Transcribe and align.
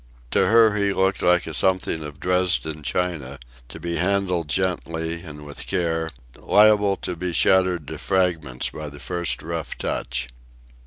To 0.31 0.47
her 0.47 0.75
he 0.75 0.93
looked 0.93 1.21
like 1.21 1.45
a 1.45 1.53
something 1.53 2.01
of 2.01 2.19
Dresden 2.19 2.81
china, 2.81 3.37
to 3.69 3.79
be 3.79 3.97
handled 3.97 4.47
gently 4.47 5.21
and 5.21 5.45
with 5.45 5.67
care, 5.67 6.09
liable 6.39 6.95
to 6.95 7.15
be 7.15 7.33
shattered 7.33 7.85
to 7.85 7.99
fragments 7.99 8.71
by 8.71 8.89
the 8.89 8.99
first 8.99 9.43
rough 9.43 9.77
touch. 9.77 10.27